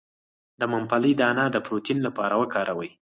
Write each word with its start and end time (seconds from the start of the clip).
د 0.59 0.61
ممپلی 0.73 1.11
دانه 1.21 1.45
د 1.51 1.57
پروتین 1.65 1.97
لپاره 2.07 2.33
وکاروئ 2.41 2.89